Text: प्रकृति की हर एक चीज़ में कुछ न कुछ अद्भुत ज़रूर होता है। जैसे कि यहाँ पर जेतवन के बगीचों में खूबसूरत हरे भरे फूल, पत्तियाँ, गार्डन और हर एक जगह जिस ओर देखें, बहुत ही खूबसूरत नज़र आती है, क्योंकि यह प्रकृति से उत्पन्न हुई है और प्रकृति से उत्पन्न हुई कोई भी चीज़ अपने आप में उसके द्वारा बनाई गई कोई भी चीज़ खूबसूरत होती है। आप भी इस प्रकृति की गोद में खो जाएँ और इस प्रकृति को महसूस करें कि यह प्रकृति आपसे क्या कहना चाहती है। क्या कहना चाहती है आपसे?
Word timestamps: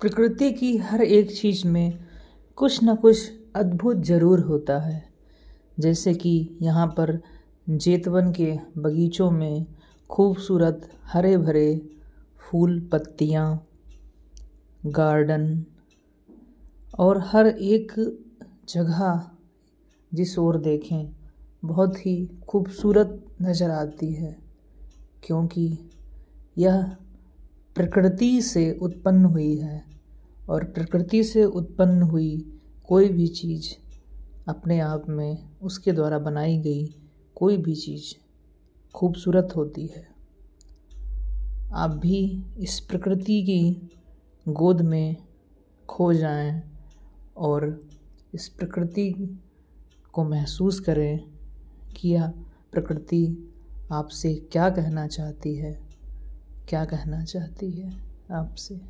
प्रकृति 0.00 0.50
की 0.52 0.76
हर 0.78 1.00
एक 1.02 1.30
चीज़ 1.30 1.66
में 1.66 1.98
कुछ 2.58 2.78
न 2.84 2.94
कुछ 2.96 3.30
अद्भुत 3.56 4.02
ज़रूर 4.06 4.40
होता 4.40 4.78
है। 4.78 5.02
जैसे 5.78 6.12
कि 6.14 6.58
यहाँ 6.62 6.86
पर 6.98 7.18
जेतवन 7.68 8.30
के 8.32 8.52
बगीचों 8.78 9.30
में 9.30 9.66
खूबसूरत 10.10 10.88
हरे 11.04 11.36
भरे 11.36 11.80
फूल, 12.40 12.78
पत्तियाँ, 12.92 13.66
गार्डन 14.80 15.64
और 16.98 17.22
हर 17.26 17.46
एक 17.46 17.92
जगह 18.68 19.30
जिस 20.12 20.38
ओर 20.38 20.58
देखें, 20.58 21.12
बहुत 21.62 21.98
ही 21.98 22.16
खूबसूरत 22.48 23.20
नज़र 23.42 23.70
आती 23.70 24.12
है, 24.12 24.36
क्योंकि 25.26 25.68
यह 26.58 26.96
प्रकृति 27.78 28.42
से 28.42 28.78
उत्पन्न 28.82 29.24
हुई 29.24 29.56
है 29.56 29.84
और 30.48 30.64
प्रकृति 30.64 31.24
से 31.24 31.44
उत्पन्न 31.44 32.02
हुई 32.02 32.58
कोई 32.88 33.08
भी 33.08 33.26
चीज़ 33.26 33.74
अपने 34.48 34.80
आप 34.80 35.08
में 35.08 35.48
उसके 35.62 35.92
द्वारा 35.92 36.18
बनाई 36.18 36.58
गई 36.58 36.94
कोई 37.36 37.56
भी 37.56 37.74
चीज़ 37.74 38.14
खूबसूरत 38.94 39.48
होती 39.56 39.86
है। 39.86 40.08
आप 41.72 41.90
भी 41.90 42.44
इस 42.58 42.80
प्रकृति 42.80 43.42
की 43.42 43.90
गोद 44.48 44.80
में 44.80 45.16
खो 45.88 46.12
जाएँ 46.12 46.62
और 47.36 47.80
इस 48.34 48.48
प्रकृति 48.48 49.38
को 50.12 50.24
महसूस 50.24 50.80
करें 50.80 51.20
कि 51.96 52.08
यह 52.08 52.28
प्रकृति 52.72 53.52
आपसे 53.92 54.34
क्या 54.34 54.70
कहना 54.70 55.06
चाहती 55.06 55.54
है। 55.54 55.87
क्या 56.68 56.84
कहना 56.84 57.24
चाहती 57.24 57.70
है 57.70 58.02
आपसे? 58.30 58.80